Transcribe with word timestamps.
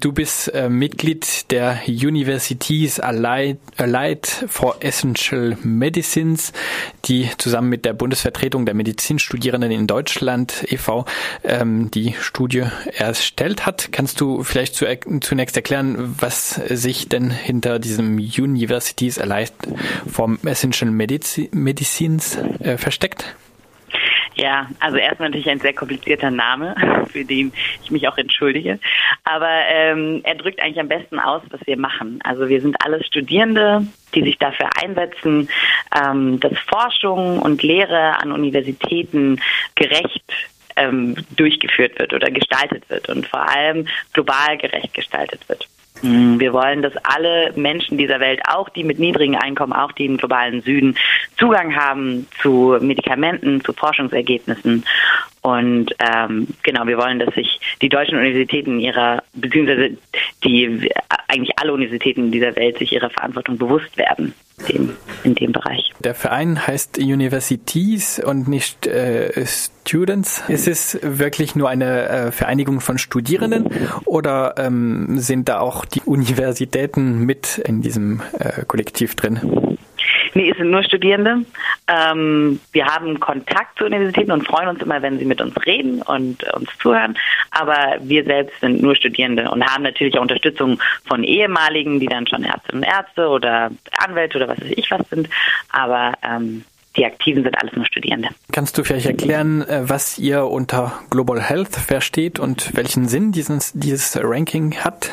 Du 0.00 0.12
bist 0.12 0.48
äh, 0.54 0.70
Mitglied 0.70 1.50
der 1.50 1.82
Universities 1.86 2.98
Allied, 3.00 3.58
for 4.48 4.82
Essential 4.82 5.58
Medicines, 5.62 6.54
die 7.04 7.28
zusammen 7.36 7.68
mit 7.68 7.84
der 7.84 7.92
Bundesvertretung 7.92 8.64
der 8.64 8.74
Medizinstudierenden 8.74 9.70
in 9.70 9.86
Deutschland 9.86 10.64
e.V. 10.72 11.04
Ähm, 11.44 11.90
die 11.90 12.14
Studie 12.18 12.64
erstellt 12.94 13.66
hat. 13.66 13.90
Kannst 13.92 14.22
du 14.22 14.42
vielleicht 14.42 14.74
zu, 14.74 14.86
zunächst 15.20 15.56
erklären, 15.56 16.16
was 16.18 16.54
sich 16.70 17.10
denn 17.10 17.30
hinter 17.30 17.78
diesem 17.78 18.16
Universities 18.16 19.18
Allied 19.18 19.52
for 20.10 20.38
Essential 20.46 20.90
Medicines 20.90 22.38
äh, 22.60 22.78
versteckt? 22.78 23.36
Ja, 24.40 24.66
also 24.80 24.96
erstmal 24.96 25.28
natürlich 25.28 25.50
ein 25.50 25.60
sehr 25.60 25.74
komplizierter 25.74 26.30
Name, 26.30 26.74
für 27.12 27.26
den 27.26 27.52
ich 27.84 27.90
mich 27.90 28.08
auch 28.08 28.16
entschuldige. 28.16 28.78
Aber 29.24 29.50
ähm, 29.68 30.22
er 30.24 30.34
drückt 30.34 30.60
eigentlich 30.60 30.80
am 30.80 30.88
besten 30.88 31.18
aus, 31.18 31.42
was 31.50 31.60
wir 31.66 31.76
machen. 31.76 32.20
Also 32.24 32.48
wir 32.48 32.62
sind 32.62 32.74
alles 32.82 33.06
Studierende, 33.06 33.86
die 34.14 34.22
sich 34.22 34.38
dafür 34.38 34.70
einsetzen, 34.82 35.50
ähm, 35.94 36.40
dass 36.40 36.58
Forschung 36.60 37.38
und 37.38 37.62
Lehre 37.62 38.18
an 38.18 38.32
Universitäten 38.32 39.42
gerecht 39.74 40.24
ähm, 40.76 41.16
durchgeführt 41.36 41.98
wird 41.98 42.14
oder 42.14 42.30
gestaltet 42.30 42.88
wird 42.88 43.10
und 43.10 43.26
vor 43.26 43.46
allem 43.46 43.86
global 44.14 44.56
gerecht 44.56 44.94
gestaltet 44.94 45.46
wird. 45.50 45.68
Mm, 46.02 46.38
wir 46.38 46.52
wollen, 46.52 46.82
dass 46.82 46.96
alle 47.04 47.52
Menschen 47.56 47.98
dieser 47.98 48.20
Welt, 48.20 48.40
auch 48.48 48.68
die 48.68 48.84
mit 48.84 48.98
niedrigen 48.98 49.36
Einkommen, 49.36 49.72
auch 49.72 49.92
die 49.92 50.06
im 50.06 50.16
globalen 50.16 50.62
Süden, 50.62 50.96
Zugang 51.38 51.74
haben 51.74 52.26
zu 52.40 52.76
Medikamenten, 52.80 53.62
zu 53.62 53.72
Forschungsergebnissen. 53.72 54.84
Und 55.42 55.94
ähm, 55.98 56.48
genau, 56.62 56.86
wir 56.86 56.98
wollen, 56.98 57.18
dass 57.18 57.34
sich 57.34 57.60
die 57.80 57.88
deutschen 57.88 58.18
Universitäten 58.18 58.78
ihrer, 58.78 59.22
beziehungsweise 59.32 59.96
die 60.44 60.90
eigentlich 61.28 61.58
alle 61.58 61.72
Universitäten 61.72 62.30
dieser 62.30 62.54
Welt 62.56 62.78
sich 62.78 62.92
ihrer 62.92 63.10
Verantwortung 63.10 63.56
bewusst 63.56 63.96
werden 63.96 64.34
dem, 64.68 64.96
in 65.24 65.34
dem 65.34 65.52
Bereich. 65.52 65.92
Der 66.00 66.14
Verein 66.14 66.66
heißt 66.66 66.98
Universities 66.98 68.20
und 68.24 68.48
nicht 68.48 68.86
äh, 68.86 69.44
Students. 69.46 70.42
Ist 70.48 70.68
es 70.68 70.98
wirklich 71.02 71.54
nur 71.56 71.68
eine 71.68 72.08
äh, 72.08 72.32
Vereinigung 72.32 72.80
von 72.80 72.98
Studierenden 72.98 73.68
oder 74.04 74.54
ähm, 74.56 75.18
sind 75.18 75.48
da 75.48 75.60
auch 75.60 75.84
die 75.84 76.02
Universitäten 76.02 77.24
mit 77.24 77.58
in 77.58 77.82
diesem 77.82 78.22
äh, 78.38 78.64
Kollektiv 78.66 79.14
drin? 79.14 79.69
Nee, 80.34 80.50
es 80.50 80.56
sind 80.56 80.70
nur 80.70 80.82
Studierende. 80.82 81.44
Ähm, 81.88 82.60
wir 82.72 82.86
haben 82.86 83.18
Kontakt 83.20 83.78
zu 83.78 83.84
Universitäten 83.84 84.32
und 84.32 84.46
freuen 84.46 84.68
uns 84.68 84.82
immer, 84.82 85.02
wenn 85.02 85.18
sie 85.18 85.24
mit 85.24 85.40
uns 85.40 85.54
reden 85.66 86.02
und 86.02 86.42
äh, 86.44 86.52
uns 86.52 86.70
zuhören. 86.78 87.16
Aber 87.50 87.96
wir 88.00 88.24
selbst 88.24 88.60
sind 88.60 88.82
nur 88.82 88.94
Studierende 88.94 89.50
und 89.50 89.64
haben 89.64 89.82
natürlich 89.82 90.16
auch 90.16 90.22
Unterstützung 90.22 90.80
von 91.06 91.24
ehemaligen, 91.24 92.00
die 92.00 92.06
dann 92.06 92.26
schon 92.26 92.44
Ärztinnen 92.44 92.82
und 92.84 92.88
Ärzte 92.88 93.28
oder 93.28 93.70
Anwälte 93.98 94.38
oder 94.38 94.48
was 94.48 94.60
weiß 94.60 94.72
ich 94.76 94.90
was 94.90 95.08
sind. 95.08 95.28
Aber 95.70 96.14
ähm, 96.22 96.64
die 96.96 97.04
Aktiven 97.04 97.42
sind 97.42 97.56
alles 97.60 97.74
nur 97.74 97.86
Studierende. 97.86 98.28
Kannst 98.52 98.76
du 98.76 98.84
vielleicht 98.84 99.06
erklären, 99.06 99.62
äh, 99.62 99.88
was 99.88 100.18
ihr 100.18 100.44
unter 100.44 101.00
Global 101.10 101.40
Health 101.40 101.74
versteht 101.76 102.38
und 102.38 102.76
welchen 102.76 103.08
Sinn 103.08 103.32
dieses, 103.32 103.72
dieses 103.72 104.18
Ranking 104.22 104.76
hat? 104.76 105.10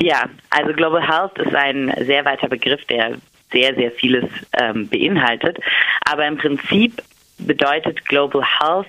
Ja, 0.00 0.28
also 0.50 0.72
Global 0.72 1.02
Health 1.06 1.38
ist 1.38 1.54
ein 1.54 1.92
sehr 2.06 2.24
weiter 2.24 2.48
Begriff, 2.48 2.84
der 2.86 3.18
sehr, 3.52 3.74
sehr 3.74 3.90
vieles 3.92 4.24
ähm, 4.58 4.88
beinhaltet. 4.88 5.58
Aber 6.04 6.26
im 6.26 6.38
Prinzip 6.38 7.02
bedeutet 7.38 8.04
Global 8.06 8.42
Health 8.42 8.88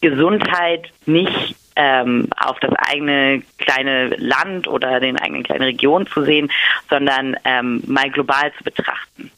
Gesundheit 0.00 0.92
nicht 1.06 1.56
ähm, 1.76 2.28
auf 2.36 2.58
das 2.60 2.72
eigene 2.74 3.42
kleine 3.58 4.08
Land 4.16 4.68
oder 4.68 5.00
den 5.00 5.16
eigenen 5.16 5.44
kleine 5.44 5.66
Region 5.66 6.06
zu 6.06 6.24
sehen, 6.24 6.50
sondern 6.90 7.36
ähm, 7.44 7.82
mal 7.86 8.10
global 8.10 8.52
zu 8.58 8.64
betrachten. 8.64 9.30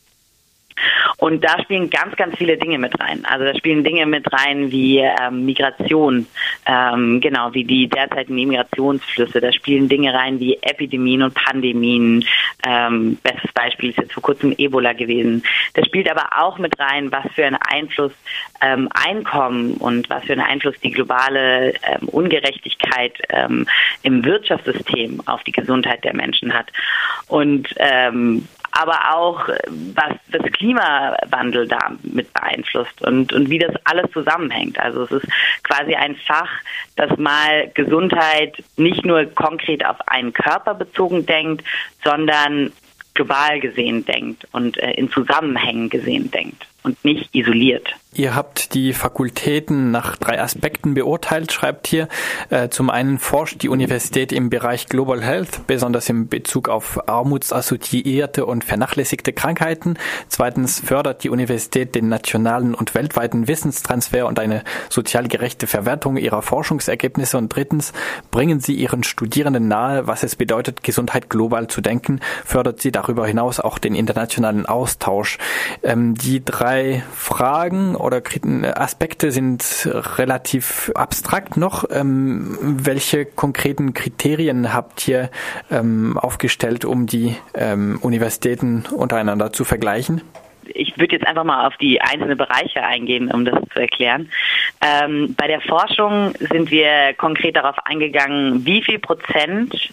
Und 1.25 1.43
da 1.43 1.59
spielen 1.63 1.89
ganz, 1.89 2.15
ganz 2.17 2.37
viele 2.37 2.59
Dinge 2.59 2.77
mit 2.77 3.01
rein. 3.01 3.25
Also 3.25 3.47
da 3.47 3.55
spielen 3.55 3.83
Dinge 3.83 4.05
mit 4.05 4.31
rein 4.31 4.71
wie 4.71 4.99
ähm, 4.99 5.47
Migration, 5.47 6.27
ähm, 6.67 7.19
genau, 7.23 7.55
wie 7.55 7.65
die 7.65 7.89
derzeitigen 7.89 8.35
Migrationsflüsse. 8.35 9.41
Da 9.41 9.51
spielen 9.51 9.89
Dinge 9.89 10.13
rein 10.13 10.39
wie 10.39 10.59
Epidemien 10.61 11.23
und 11.23 11.33
Pandemien. 11.33 12.27
Ähm, 12.63 13.17
bestes 13.23 13.51
Beispiel 13.55 13.89
ist 13.89 14.01
jetzt 14.01 14.13
vor 14.13 14.23
kurzem 14.23 14.55
Ebola 14.59 14.93
gewesen. 14.93 15.43
Da 15.73 15.83
spielt 15.87 16.11
aber 16.11 16.29
auch 16.37 16.59
mit 16.59 16.79
rein, 16.79 17.11
was 17.11 17.25
für 17.35 17.47
einen 17.47 17.57
Einfluss 17.57 18.13
ähm, 18.61 18.91
Einkommen 18.93 19.79
und 19.79 20.11
was 20.11 20.25
für 20.25 20.33
einen 20.33 20.43
Einfluss 20.43 20.79
die 20.81 20.91
globale 20.91 21.73
ähm, 21.85 22.07
Ungerechtigkeit 22.09 23.15
ähm, 23.31 23.67
im 24.03 24.27
Wirtschaftssystem 24.27 25.23
auf 25.25 25.43
die 25.45 25.53
Gesundheit 25.53 26.05
der 26.05 26.15
Menschen 26.15 26.53
hat. 26.53 26.67
Und 27.29 27.75
ähm, 27.79 28.47
aber 28.75 29.15
auch 29.15 29.49
was 29.95 30.15
das 30.31 30.43
Klimawandel 30.53 31.69
da 31.69 31.93
mit 32.03 32.33
beeinflusst 32.33 33.03
und, 33.03 33.33
und 33.33 33.49
wie 33.49 33.61
das 33.61 33.73
alles 33.85 34.11
zusammenhängt. 34.13 34.79
Also 34.81 35.05
es 35.05 35.13
ist 35.13 35.27
quasi 35.63 35.95
ein 35.95 36.17
Fach, 36.17 36.51
das 36.97 37.17
mal 37.17 37.71
Gesundheit 37.75 38.63
nicht 38.77 39.05
nur 39.05 39.27
konkret 39.27 39.87
auf 39.87 39.97
einen 40.09 40.33
Körper 40.33 40.75
bezogen 40.75 41.25
denkt, 41.25 41.65
sondern 42.03 42.73
global 43.15 43.61
gesehen 43.61 44.05
denkt 44.05 44.47
und 44.51 44.77
äh, 44.79 44.91
in 44.93 45.09
Zusammenhängen 45.09 45.89
gesehen 45.89 46.33
denkt 46.33 46.67
und 46.83 47.03
nicht 47.05 47.33
isoliert. 47.33 47.95
Ihr 48.17 48.37
habt 48.37 48.75
die 48.75 48.93
Fakultäten 48.93 49.91
nach 49.91 50.17
drei 50.17 50.41
Aspekten 50.41 50.95
beurteilt, 50.95 51.51
schreibt 51.51 51.89
hier. 51.89 52.07
Äh, 52.49 52.69
zum 52.69 52.89
einen 52.89 53.19
forscht 53.19 53.63
die 53.63 53.69
Universität 53.69 54.31
im 54.31 54.51
Bereich 54.51 54.87
Global 54.87 55.21
Health, 55.21 55.67
besonders 55.67 56.09
im 56.09 56.29
Bezug 56.29 56.69
auf 56.69 57.09
armutsassoziierte 57.09 58.47
und 58.47 58.63
vernachlässigte 58.63 59.33
Krankheiten. 59.33 59.99
Zweitens 60.29 60.79
fördert 60.79 61.25
die 61.25 61.29
Universität 61.29 61.97
den 61.97 62.09
nationalen 62.09 62.77
und 62.77 62.95
weltweiten 62.95 63.49
Wissenstransfer 63.49 64.29
und 64.29 64.39
eine 64.39 64.63
sozial 64.91 65.27
gerechte 65.27 65.67
Verwertung 65.67 66.17
ihrer 66.17 66.43
Forschungsergebnisse. 66.43 67.37
Und 67.37 67.49
drittens 67.49 67.93
bringen 68.31 68.61
sie 68.61 68.75
ihren 68.75 69.03
Studierenden 69.03 69.67
nahe, 69.67 70.07
was 70.07 70.23
es 70.23 70.37
bedeutet, 70.37 70.85
Gesundheit 70.85 71.31
global 71.31 71.67
zu 71.67 71.81
denken, 71.81 72.21
fördert 72.45 72.81
sie 72.81 72.93
darüber 72.93 73.27
hinaus 73.27 73.59
auch 73.59 73.79
den 73.79 73.97
internationalen 73.97 74.67
Austausch. 74.67 75.39
Ähm, 75.83 76.15
die 76.15 76.45
drei 76.45 77.03
Fragen 77.13 77.97
oder 78.05 78.23
Aspekte 78.75 79.31
sind 79.31 79.89
relativ 80.17 80.93
abstrakt 80.95 81.57
noch. 81.57 81.85
Ähm, 81.91 82.57
welche 82.61 83.25
konkreten 83.25 83.95
Kriterien 83.95 84.73
habt 84.73 85.09
ihr 85.09 85.31
ähm, 85.71 86.19
aufgestellt, 86.19 86.85
um 86.85 87.07
die 87.07 87.37
ähm, 87.55 87.99
Universitäten 88.03 88.85
untereinander 88.95 89.53
zu 89.53 89.65
vergleichen? 89.65 90.23
ich 90.67 90.99
würde 90.99 91.17
jetzt 91.17 91.27
einfach 91.27 91.45
mal 91.45 91.67
auf 91.67 91.77
die 91.77 92.01
einzelnen 92.01 92.39
Bereiche 92.39 92.83
eingehen, 92.83 93.31
um 93.31 93.45
das 93.45 93.55
zu 93.73 93.81
erklären. 93.81 94.31
Ähm, 94.81 95.35
bei 95.37 95.47
der 95.47 95.61
Forschung 95.61 96.33
sind 96.39 96.71
wir 96.71 97.15
konkret 97.17 97.57
darauf 97.57 97.77
eingegangen, 97.85 98.65
wie 98.65 98.83
viel 98.83 98.99
Prozent 98.99 99.93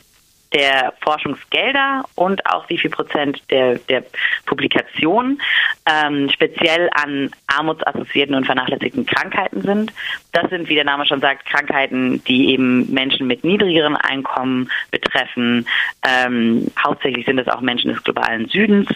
der 0.53 0.93
Forschungsgelder 1.01 2.03
und 2.15 2.45
auch 2.45 2.67
wie 2.69 2.77
viel 2.77 2.89
Prozent 2.89 3.41
der, 3.49 3.75
der 3.75 4.03
Publikationen 4.45 5.41
ähm, 5.85 6.29
speziell 6.29 6.89
an 6.93 7.31
armutsassoziierten 7.47 8.35
und 8.35 8.45
vernachlässigten 8.45 9.05
Krankheiten 9.05 9.61
sind. 9.61 9.93
Das 10.33 10.49
sind, 10.49 10.67
wie 10.67 10.75
der 10.75 10.83
Name 10.83 11.05
schon 11.05 11.21
sagt, 11.21 11.45
Krankheiten, 11.45 12.23
die 12.25 12.49
eben 12.49 12.91
Menschen 12.91 13.27
mit 13.27 13.43
niedrigeren 13.43 13.95
Einkommen 13.95 14.69
betreffen. 14.91 15.67
Ähm, 16.05 16.69
hauptsächlich 16.83 17.25
sind 17.25 17.39
es 17.39 17.47
auch 17.47 17.61
Menschen 17.61 17.91
des 17.91 18.03
globalen 18.03 18.47
Südens, 18.47 18.89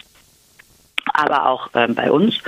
aber 1.12 1.48
auch 1.48 1.70
ähm, 1.74 1.94
bei 1.94 2.10
uns. 2.10 2.38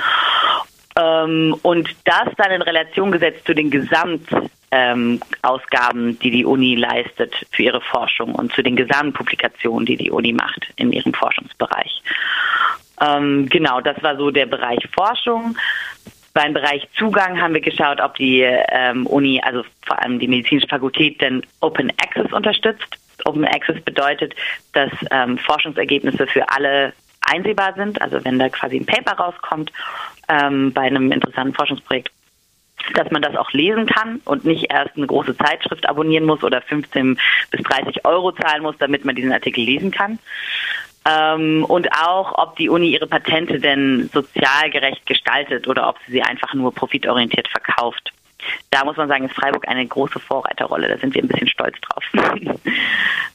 Ähm, 0.99 1.57
und 1.63 1.89
das 2.05 2.29
dann 2.37 2.51
in 2.51 2.63
Relation 2.63 3.13
gesetzt 3.13 3.47
zu 3.47 3.55
den 3.55 3.71
Gesamtausgaben, 3.71 4.51
ähm, 4.71 5.21
die 6.23 6.31
die 6.31 6.45
Uni 6.45 6.75
leistet 6.75 7.35
für 7.51 7.63
ihre 7.63 7.81
Forschung 7.81 8.35
und 8.35 8.53
zu 8.53 8.63
den 8.63 8.77
Gesamtpublikationen, 8.77 9.87
die 9.87 9.97
die 9.97 10.11
Uni 10.11 10.33
macht 10.33 10.69
in 10.77 10.93
ihrem 10.93 11.15
Forschungsbereich. 11.15 12.03
Ähm, 13.01 13.49
genau, 13.49 13.81
das 13.81 14.03
war 14.03 14.17
so 14.17 14.31
der 14.31 14.47
Bereich 14.47 14.87
Forschung. 14.95 15.57
Beim 16.35 16.53
Bereich 16.53 16.87
Zugang 16.97 17.41
haben 17.41 17.55
wir 17.55 17.61
geschaut, 17.61 18.01
ob 18.01 18.17
die 18.17 18.43
ähm, 18.43 19.07
Uni, 19.07 19.41
also 19.43 19.65
vor 19.87 20.01
allem 20.03 20.19
die 20.19 20.29
medizinische 20.29 20.69
Fakultät, 20.69 21.21
denn 21.21 21.43
Open 21.61 21.91
Access 22.01 22.33
unterstützt. 22.33 22.99
Open 23.25 23.45
Access 23.45 23.81
bedeutet, 23.83 24.35
dass 24.73 24.91
ähm, 25.11 25.39
Forschungsergebnisse 25.39 26.27
für 26.27 26.49
alle 26.49 26.93
einsehbar 27.23 27.75
sind. 27.75 28.01
Also 28.01 28.25
wenn 28.25 28.39
da 28.39 28.49
quasi 28.49 28.77
ein 28.77 28.87
Paper 28.87 29.13
rauskommt 29.13 29.73
ähm, 30.29 30.73
bei 30.73 30.83
einem 30.83 31.11
interessanten 31.11 31.55
Forschungsprojekt, 31.55 32.11
dass 32.95 33.11
man 33.11 33.23
das 33.23 33.37
auch 33.37 33.53
lesen 33.53 33.87
kann 33.87 34.21
und 34.25 34.45
nicht 34.45 34.71
erst 34.71 34.97
eine 34.97 35.07
große 35.07 35.37
Zeitschrift 35.37 35.89
abonnieren 35.89 36.25
muss 36.25 36.43
oder 36.43 36.61
15 36.61 37.19
bis 37.51 37.63
30 37.63 38.05
Euro 38.05 38.33
zahlen 38.33 38.63
muss, 38.63 38.77
damit 38.79 39.05
man 39.05 39.15
diesen 39.15 39.33
Artikel 39.33 39.65
lesen 39.65 39.91
kann. 39.91 40.19
Ähm, 41.05 41.65
und 41.65 41.91
auch, 41.93 42.37
ob 42.39 42.57
die 42.57 42.69
Uni 42.69 42.91
ihre 42.91 43.07
Patente 43.07 43.61
denn 43.61 44.11
sozial 44.13 44.71
gerecht 44.71 45.07
gestaltet 45.07 45.69
oder 45.69 45.89
ob 45.89 45.97
sie 46.07 46.13
sie 46.13 46.23
einfach 46.23 46.53
nur 46.55 46.75
profitorientiert 46.75 47.49
verkauft. 47.49 48.13
Da 48.71 48.85
muss 48.85 48.97
man 48.97 49.09
sagen, 49.09 49.25
ist 49.25 49.35
Freiburg 49.35 49.67
eine 49.69 49.87
große 49.87 50.21
Vorreiterrolle. 50.21 50.89
Da 50.89 50.99
sind 50.99 51.15
wir 51.15 51.23
ein 51.23 51.29
bisschen 51.29 51.49
stolz 51.49 51.77
drauf. 51.81 52.05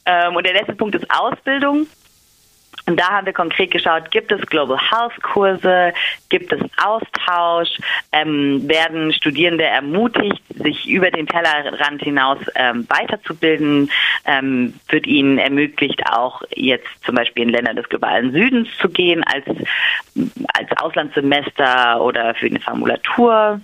ähm, 0.06 0.36
und 0.36 0.46
der 0.46 0.54
letzte 0.54 0.74
Punkt 0.74 0.94
ist 0.94 1.10
Ausbildung. 1.10 1.86
Und 2.86 3.00
da 3.00 3.10
haben 3.10 3.26
wir 3.26 3.32
konkret 3.32 3.70
geschaut, 3.70 4.10
gibt 4.10 4.30
es 4.30 4.44
Global 4.46 4.78
Health 4.78 5.22
Kurse, 5.22 5.94
gibt 6.28 6.52
es 6.52 6.60
Austausch, 6.82 7.78
ähm, 8.12 8.68
werden 8.68 9.12
Studierende 9.14 9.64
ermutigt, 9.64 10.42
sich 10.50 10.86
über 10.86 11.10
den 11.10 11.26
Tellerrand 11.26 12.02
hinaus 12.02 12.38
ähm, 12.56 12.86
weiterzubilden, 12.90 13.90
ähm, 14.26 14.74
wird 14.88 15.06
ihnen 15.06 15.38
ermöglicht, 15.38 16.02
auch 16.10 16.42
jetzt 16.54 16.88
zum 17.06 17.14
Beispiel 17.14 17.44
in 17.44 17.48
Länder 17.48 17.72
des 17.72 17.88
globalen 17.88 18.32
Südens 18.32 18.68
zu 18.78 18.90
gehen 18.90 19.24
als, 19.24 19.46
als 20.52 20.70
Auslandssemester 20.76 22.02
oder 22.02 22.34
für 22.34 22.46
eine 22.46 22.60
Formulatur. 22.60 23.60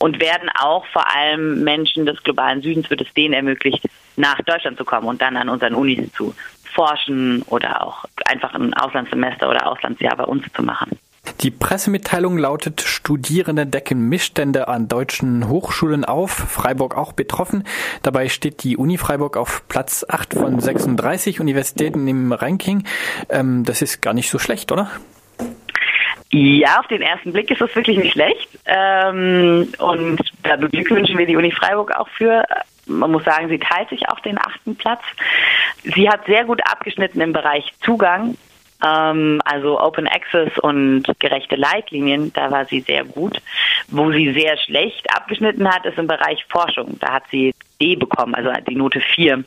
Und 0.00 0.20
werden 0.20 0.48
auch 0.56 0.86
vor 0.86 1.12
allem 1.12 1.64
Menschen 1.64 2.06
des 2.06 2.22
globalen 2.22 2.62
Südens 2.62 2.88
wird 2.88 3.00
es 3.00 3.12
denen 3.14 3.34
ermöglicht, 3.34 3.82
nach 4.18 4.40
Deutschland 4.42 4.76
zu 4.78 4.84
kommen 4.84 5.06
und 5.06 5.22
dann 5.22 5.36
an 5.36 5.48
unseren 5.48 5.74
Unis 5.74 6.12
zu 6.12 6.34
forschen 6.78 7.42
oder 7.48 7.84
auch 7.84 8.04
einfach 8.24 8.54
ein 8.54 8.72
Auslandssemester 8.72 9.50
oder 9.50 9.66
Auslandsjahr 9.66 10.16
bei 10.16 10.24
uns 10.24 10.44
zu 10.54 10.62
machen. 10.62 10.96
Die 11.40 11.50
Pressemitteilung 11.50 12.38
lautet, 12.38 12.80
Studierende 12.80 13.66
decken 13.66 14.08
Missstände 14.08 14.68
an 14.68 14.86
deutschen 14.86 15.48
Hochschulen 15.48 16.04
auf, 16.04 16.30
Freiburg 16.30 16.96
auch 16.96 17.12
betroffen. 17.12 17.64
Dabei 18.02 18.28
steht 18.28 18.62
die 18.62 18.76
Uni 18.76 18.96
Freiburg 18.96 19.36
auf 19.36 19.66
Platz 19.68 20.06
8 20.08 20.34
von 20.34 20.60
36 20.60 21.40
Universitäten 21.40 22.06
im 22.06 22.32
Ranking. 22.32 22.84
Ähm, 23.28 23.64
das 23.64 23.82
ist 23.82 24.00
gar 24.00 24.14
nicht 24.14 24.30
so 24.30 24.38
schlecht, 24.38 24.70
oder? 24.70 24.88
Ja, 26.30 26.78
auf 26.78 26.86
den 26.86 27.02
ersten 27.02 27.32
Blick 27.32 27.50
ist 27.50 27.60
das 27.60 27.74
wirklich 27.74 27.98
nicht 27.98 28.12
schlecht. 28.12 28.48
Ähm, 28.66 29.68
und 29.78 30.20
da 30.44 30.56
beglückwünschen 30.56 31.18
wir 31.18 31.26
die 31.26 31.36
Uni 31.36 31.50
Freiburg 31.50 31.94
auch 31.96 32.08
für 32.08 32.44
man 32.88 33.12
muss 33.12 33.24
sagen, 33.24 33.48
sie 33.48 33.58
teilt 33.58 33.88
sich 33.90 34.08
auch 34.08 34.20
den 34.20 34.38
achten 34.38 34.76
Platz. 34.76 35.02
Sie 35.82 36.08
hat 36.08 36.26
sehr 36.26 36.44
gut 36.44 36.60
abgeschnitten 36.70 37.20
im 37.20 37.32
Bereich 37.32 37.72
Zugang, 37.80 38.36
ähm, 38.84 39.40
also 39.44 39.80
Open 39.80 40.06
Access 40.06 40.56
und 40.58 41.04
gerechte 41.18 41.56
Leitlinien, 41.56 42.32
da 42.32 42.50
war 42.50 42.64
sie 42.66 42.80
sehr 42.80 43.04
gut. 43.04 43.40
Wo 43.88 44.12
sie 44.12 44.32
sehr 44.32 44.56
schlecht 44.58 45.06
abgeschnitten 45.14 45.68
hat, 45.68 45.84
ist 45.86 45.98
im 45.98 46.06
Bereich 46.06 46.44
Forschung. 46.48 46.98
Da 47.00 47.14
hat 47.14 47.24
sie 47.30 47.54
D 47.80 47.96
bekommen, 47.96 48.34
also 48.34 48.50
die 48.68 48.74
Note 48.74 49.00
4, 49.00 49.44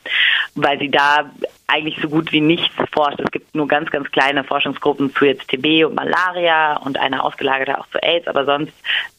weil 0.54 0.78
sie 0.78 0.90
da 0.90 1.30
eigentlich 1.66 1.98
so 2.00 2.08
gut 2.08 2.32
wie 2.32 2.40
nichts 2.40 2.74
forscht. 2.92 3.20
Es 3.20 3.30
gibt 3.30 3.54
nur 3.54 3.68
ganz, 3.68 3.90
ganz 3.90 4.10
kleine 4.10 4.44
Forschungsgruppen 4.44 5.14
zu 5.14 5.24
jetzt 5.24 5.48
TB 5.48 5.86
und 5.86 5.94
Malaria 5.94 6.76
und 6.78 6.98
eine 6.98 7.22
ausgelagerte 7.22 7.78
auch 7.78 7.86
zu 7.88 8.02
AIDS, 8.02 8.26
aber 8.26 8.44
sonst 8.44 8.72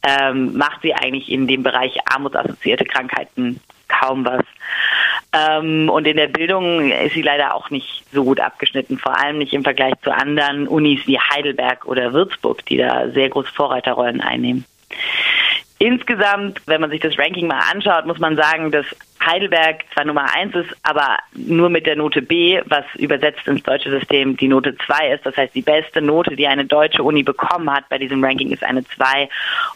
ähm, 0.04 0.56
macht 0.56 0.82
sie 0.82 0.94
eigentlich 0.94 1.32
in 1.32 1.48
dem 1.48 1.64
Bereich 1.64 1.98
armutsassoziierte 2.06 2.86
Krankheiten 2.86 3.60
kaum 4.04 4.26
was. 4.26 4.44
Ähm, 5.34 5.90
und 5.90 6.06
in 6.06 6.18
der 6.18 6.28
Bildung 6.28 6.92
ist 6.92 7.14
sie 7.14 7.22
leider 7.22 7.56
auch 7.56 7.70
nicht 7.70 8.04
so 8.12 8.24
gut 8.24 8.40
abgeschnitten, 8.40 8.98
vor 8.98 9.18
allem 9.20 9.40
nicht 9.40 9.54
im 9.54 9.64
Vergleich 9.64 9.94
zu 10.04 10.14
anderen 10.14 10.68
Unis 10.68 11.08
wie 11.08 11.20
Heidelberg 11.20 11.86
oder 11.86 12.14
Würzburg, 12.14 12.66
die 12.66 12.78
da 12.78 13.10
sehr 13.10 13.30
große 13.30 13.52
Vorreiterrollen 13.52 14.22
einnehmen. 14.22 14.66
Insgesamt, 15.80 16.62
wenn 16.66 16.80
man 16.80 16.92
sich 16.92 17.02
das 17.02 17.18
Ranking 17.18 17.48
mal 17.48 17.60
anschaut, 17.72 18.06
muss 18.06 18.20
man 18.20 18.38
sagen, 18.38 18.72
dass 18.72 18.86
Heidelberg 19.26 19.84
zwar 19.94 20.06
Nummer 20.06 20.34
eins 20.34 20.56
ist, 20.56 20.70
aber 20.84 21.18
nur 21.34 21.70
mit 21.70 21.86
der 21.86 21.96
Note 21.96 22.22
B, 22.22 22.62
was 22.66 22.86
übersetzt 22.96 23.48
ins 23.48 23.64
deutsche 23.64 23.90
System 23.90 24.38
die 24.38 24.48
Note 24.48 24.78
zwei 24.86 25.12
ist. 25.12 25.26
Das 25.26 25.36
heißt, 25.36 25.56
die 25.56 25.62
beste 25.62 26.02
Note, 26.02 26.36
die 26.36 26.48
eine 26.48 26.66
deutsche 26.66 27.04
Uni 27.04 27.24
bekommen 27.24 27.70
hat 27.70 27.90
bei 27.90 27.98
diesem 27.98 28.24
Ranking, 28.24 28.52
ist 28.52 28.64
eine 28.64 28.86
zwei. 28.86 29.28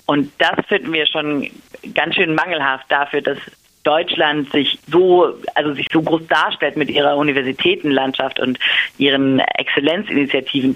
Und 0.05 0.31
das 0.37 0.65
finden 0.67 0.93
wir 0.93 1.07
schon 1.07 1.49
ganz 1.93 2.15
schön 2.15 2.35
mangelhaft 2.35 2.85
dafür, 2.89 3.21
dass 3.21 3.39
Deutschland 3.87 4.51
sich 4.51 4.77
so, 4.91 5.33
also 5.55 5.73
sich 5.73 5.87
so 5.93 6.01
groß 6.01 6.27
darstellt 6.27 6.75
mit 6.75 6.89
ihrer 6.89 7.15
Universitätenlandschaft 7.15 8.37
und 8.37 8.59
ihren 8.97 9.39
Exzellenzinitiativen, 9.39 10.75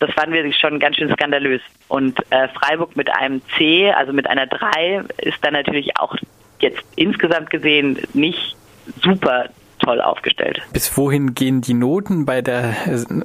das 0.00 0.10
fanden 0.10 0.32
wir 0.32 0.52
schon 0.52 0.80
ganz 0.80 0.96
schön 0.96 1.12
skandalös. 1.12 1.60
Und 1.86 2.18
äh, 2.30 2.48
Freiburg 2.48 2.96
mit 2.96 3.08
einem 3.10 3.42
C, 3.56 3.92
also 3.92 4.12
mit 4.12 4.28
einer 4.28 4.48
3, 4.48 5.04
ist 5.18 5.38
dann 5.42 5.52
natürlich 5.52 5.96
auch 5.98 6.16
jetzt 6.58 6.82
insgesamt 6.96 7.50
gesehen 7.50 8.00
nicht 8.12 8.56
super 9.04 9.50
toll 9.78 10.00
aufgestellt. 10.00 10.60
Bis 10.72 10.96
wohin 10.96 11.34
gehen 11.34 11.60
die 11.60 11.74
Noten 11.74 12.26
bei 12.26 12.42
der 12.42 12.74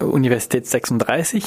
Universität 0.02 0.68
36? 0.68 1.44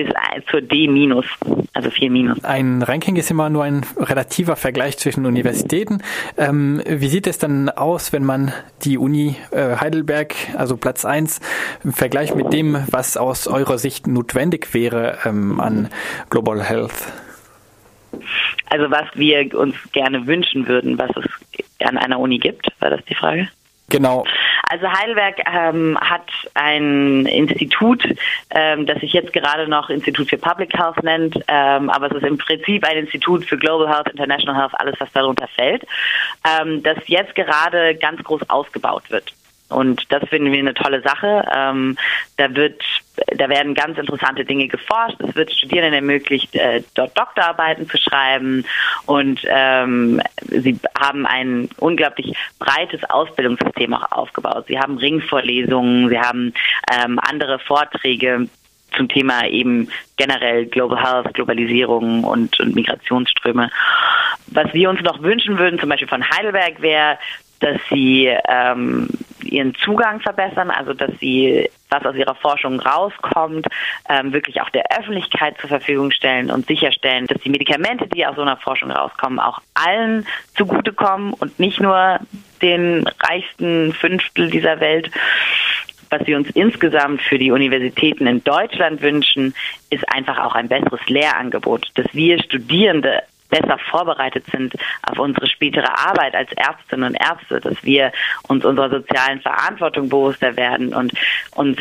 Bis 0.00 0.14
zur 0.50 0.62
D 0.62 0.88
minus, 0.88 1.26
also 1.74 1.90
4 1.90 2.10
minus. 2.10 2.42
Ein 2.42 2.82
Ranking 2.82 3.16
ist 3.16 3.30
immer 3.30 3.50
nur 3.50 3.64
ein 3.64 3.84
relativer 3.98 4.56
Vergleich 4.56 4.96
zwischen 4.96 5.26
Universitäten. 5.26 6.02
Ähm, 6.38 6.80
wie 6.86 7.08
sieht 7.08 7.26
es 7.26 7.36
dann 7.36 7.68
aus, 7.68 8.10
wenn 8.14 8.24
man 8.24 8.52
die 8.82 8.96
Uni 8.96 9.36
äh, 9.50 9.76
Heidelberg, 9.76 10.34
also 10.56 10.78
Platz 10.78 11.04
1, 11.04 11.40
im 11.84 11.92
Vergleich 11.92 12.34
mit 12.34 12.50
dem, 12.50 12.82
was 12.90 13.18
aus 13.18 13.46
eurer 13.46 13.76
Sicht 13.76 14.06
notwendig 14.06 14.72
wäre 14.72 15.18
ähm, 15.26 15.60
an 15.60 15.90
Global 16.30 16.62
Health? 16.62 17.12
Also 18.70 18.90
was 18.90 19.06
wir 19.14 19.54
uns 19.54 19.76
gerne 19.92 20.26
wünschen 20.26 20.66
würden, 20.66 20.96
was 20.96 21.10
es 21.14 21.86
an 21.86 21.98
einer 21.98 22.18
Uni 22.18 22.38
gibt, 22.38 22.68
war 22.78 22.88
das 22.88 23.04
die 23.04 23.14
Frage? 23.14 23.48
Genau. 23.90 24.24
Also 24.70 24.90
Heidelberg 24.90 25.36
ähm, 25.52 25.98
hat 26.00 26.28
ein 26.54 27.26
Institut, 27.26 28.04
ähm, 28.50 28.86
das 28.86 29.00
sich 29.00 29.12
jetzt 29.12 29.32
gerade 29.32 29.66
noch 29.68 29.90
Institut 29.90 30.30
für 30.30 30.38
Public 30.38 30.72
Health 30.78 31.02
nennt, 31.02 31.36
ähm, 31.48 31.90
aber 31.90 32.06
es 32.06 32.16
ist 32.16 32.26
im 32.26 32.38
Prinzip 32.38 32.84
ein 32.86 32.98
Institut 32.98 33.44
für 33.44 33.58
Global 33.58 33.88
Health, 33.88 34.08
International 34.08 34.56
Health, 34.56 34.72
alles 34.78 34.94
was 35.00 35.10
darunter 35.12 35.48
fällt, 35.48 35.84
ähm, 36.46 36.82
das 36.84 36.98
jetzt 37.06 37.34
gerade 37.34 37.96
ganz 37.96 38.22
groß 38.22 38.48
ausgebaut 38.48 39.10
wird. 39.10 39.34
Und 39.70 40.04
das 40.10 40.28
finden 40.28 40.52
wir 40.52 40.58
eine 40.58 40.74
tolle 40.74 41.00
Sache. 41.02 41.44
Ähm, 41.54 41.96
da 42.36 42.54
wird, 42.54 42.82
da 43.36 43.48
werden 43.48 43.74
ganz 43.74 43.98
interessante 43.98 44.44
Dinge 44.44 44.68
geforscht. 44.68 45.16
Es 45.20 45.34
wird 45.34 45.52
Studierenden 45.52 45.94
ermöglicht, 45.94 46.54
äh, 46.54 46.82
dort 46.94 47.16
Doktorarbeiten 47.18 47.88
zu 47.88 47.96
schreiben. 47.96 48.64
Und 49.06 49.40
ähm, 49.46 50.20
sie 50.46 50.78
haben 50.98 51.26
ein 51.26 51.68
unglaublich 51.78 52.36
breites 52.58 53.02
Ausbildungssystem 53.08 53.94
auch 53.94 54.12
aufgebaut. 54.12 54.66
Sie 54.68 54.78
haben 54.78 54.98
Ringvorlesungen, 54.98 56.08
sie 56.08 56.18
haben 56.18 56.52
ähm, 56.92 57.18
andere 57.22 57.58
Vorträge 57.60 58.48
zum 58.96 59.08
Thema 59.08 59.46
eben 59.46 59.88
generell 60.16 60.66
Global 60.66 61.02
Health, 61.02 61.34
Globalisierung 61.34 62.24
und, 62.24 62.58
und 62.60 62.74
Migrationsströme. 62.74 63.70
Was 64.48 64.72
wir 64.74 64.90
uns 64.90 65.00
noch 65.02 65.22
wünschen 65.22 65.58
würden, 65.58 65.78
zum 65.78 65.88
Beispiel 65.88 66.08
von 66.08 66.28
Heidelberg, 66.28 66.82
wäre, 66.82 67.18
dass 67.60 67.78
sie 67.90 68.26
ähm, 68.48 69.08
ihren 69.50 69.74
Zugang 69.74 70.20
verbessern, 70.20 70.70
also 70.70 70.94
dass 70.94 71.10
sie, 71.20 71.68
was 71.88 72.04
aus 72.04 72.14
ihrer 72.14 72.34
Forschung 72.34 72.80
rauskommt, 72.80 73.66
ähm, 74.08 74.32
wirklich 74.32 74.60
auch 74.60 74.70
der 74.70 74.84
Öffentlichkeit 74.98 75.58
zur 75.58 75.68
Verfügung 75.68 76.10
stellen 76.10 76.50
und 76.50 76.66
sicherstellen, 76.66 77.26
dass 77.26 77.40
die 77.42 77.50
Medikamente, 77.50 78.06
die 78.08 78.26
aus 78.26 78.36
so 78.36 78.42
einer 78.42 78.56
Forschung 78.56 78.90
rauskommen, 78.90 79.38
auch 79.38 79.60
allen 79.74 80.26
zugutekommen 80.56 81.34
und 81.34 81.58
nicht 81.58 81.80
nur 81.80 82.20
den 82.62 83.06
reichsten 83.20 83.92
Fünftel 83.92 84.50
dieser 84.50 84.80
Welt. 84.80 85.10
Was 86.10 86.26
wir 86.26 86.36
uns 86.36 86.50
insgesamt 86.50 87.22
für 87.22 87.38
die 87.38 87.52
Universitäten 87.52 88.26
in 88.26 88.42
Deutschland 88.42 89.00
wünschen, 89.00 89.54
ist 89.90 90.04
einfach 90.12 90.38
auch 90.38 90.56
ein 90.56 90.68
besseres 90.68 91.00
Lehrangebot, 91.06 91.88
dass 91.94 92.06
wir 92.12 92.42
Studierende 92.42 93.22
besser 93.50 93.78
vorbereitet 93.90 94.44
sind 94.52 94.74
auf 95.02 95.18
unsere 95.18 95.46
spätere 95.46 95.90
Arbeit 95.92 96.34
als 96.34 96.52
Ärztinnen 96.52 97.10
und 97.10 97.14
Ärzte, 97.14 97.60
dass 97.60 97.82
wir 97.82 98.12
uns 98.48 98.64
unserer 98.64 98.90
sozialen 98.90 99.40
Verantwortung 99.40 100.08
bewusster 100.08 100.56
werden 100.56 100.94
und 100.94 101.12
uns 101.54 101.78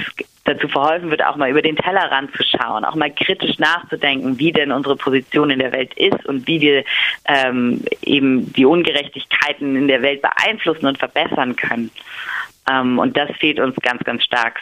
dazu 0.50 0.68
verholfen 0.68 1.12
wird, 1.12 1.24
auch 1.24 1.36
mal 1.36 1.50
über 1.50 1.62
den 1.62 1.76
Tellerrand 1.76 2.36
zu 2.36 2.44
schauen, 2.44 2.84
auch 2.84 2.96
mal 2.96 3.12
kritisch 3.12 3.60
nachzudenken, 3.60 4.40
wie 4.40 4.52
denn 4.52 4.72
unsere 4.72 4.96
Position 4.96 5.52
in 5.52 5.60
der 5.60 5.72
Welt 5.72 5.94
ist 5.96 6.26
und 6.26 6.48
wie 6.48 6.60
wir 6.60 6.84
ähm, 7.26 7.84
eben 8.02 8.52
die 8.54 8.66
Ungerechtigkeiten 8.66 9.76
in 9.76 9.88
der 9.88 10.02
Welt 10.02 10.22
beeinflussen 10.22 10.88
und 10.88 10.98
verbessern 10.98 11.56
können. 11.56 11.92
Ähm, 12.70 13.00
und 13.00 13.16
das 13.16 13.30
fehlt 13.38 13.60
uns 13.60 13.76
ganz, 13.82 14.04
ganz 14.04 14.24
stark. 14.24 14.62